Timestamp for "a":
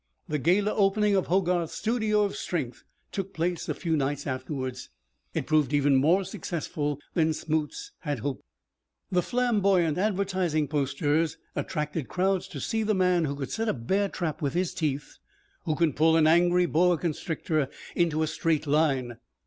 3.69-3.75, 13.69-13.73, 18.23-18.25